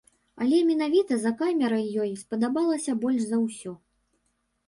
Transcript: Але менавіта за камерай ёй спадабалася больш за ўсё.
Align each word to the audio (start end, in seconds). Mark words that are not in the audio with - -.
Але 0.43 0.59
менавіта 0.69 1.17
за 1.25 1.33
камерай 1.41 1.85
ёй 2.05 2.09
спадабалася 2.23 2.91
больш 3.05 3.21
за 3.33 3.37
ўсё. 3.45 3.71